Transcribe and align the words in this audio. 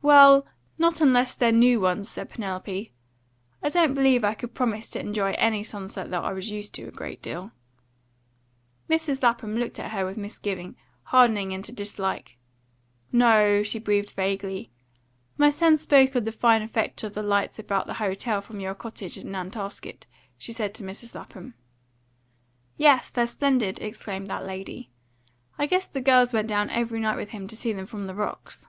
"Well, 0.00 0.46
not 0.78 1.02
unless 1.02 1.34
they're 1.34 1.52
new 1.52 1.78
ones," 1.78 2.08
said 2.08 2.30
Penelope. 2.30 2.90
"I 3.62 3.68
don't 3.68 3.92
believe 3.92 4.24
I 4.24 4.32
could 4.32 4.54
promise 4.54 4.88
to 4.88 4.98
enjoy 4.98 5.32
any 5.32 5.62
sunsets 5.62 6.08
that 6.08 6.24
I 6.24 6.32
was 6.32 6.50
used 6.50 6.74
to, 6.76 6.88
a 6.88 6.90
great 6.90 7.20
deal." 7.20 7.50
Mrs. 8.88 9.20
Corey 9.40 9.52
looked 9.52 9.78
at 9.78 9.90
her 9.90 10.06
with 10.06 10.16
misgiving, 10.16 10.76
hardening 11.02 11.52
into 11.52 11.70
dislike. 11.70 12.38
"No," 13.12 13.62
she 13.62 13.78
breathed 13.78 14.12
vaguely. 14.12 14.70
"My 15.36 15.50
son 15.50 15.76
spoke 15.76 16.14
of 16.14 16.24
the 16.24 16.32
fine 16.32 16.62
effect 16.62 17.04
of 17.04 17.12
the 17.12 17.22
lights 17.22 17.58
about 17.58 17.86
the 17.86 17.92
hotel 17.92 18.40
from 18.40 18.60
your 18.60 18.74
cottage 18.74 19.18
at 19.18 19.26
Nantasket," 19.26 20.06
she 20.38 20.50
said 20.54 20.72
to 20.76 20.82
Mrs. 20.82 21.14
Lapham. 21.14 21.52
"Yes, 22.78 23.10
they're 23.10 23.26
splendid!" 23.26 23.82
exclaimed 23.82 24.28
that 24.28 24.46
lady. 24.46 24.88
"I 25.58 25.66
guess 25.66 25.86
the 25.86 26.00
girls 26.00 26.32
went 26.32 26.48
down 26.48 26.70
every 26.70 27.00
night 27.00 27.16
with 27.16 27.28
him 27.32 27.46
to 27.48 27.54
see 27.54 27.74
them 27.74 27.84
from 27.84 28.06
the 28.06 28.14
rocks." 28.14 28.66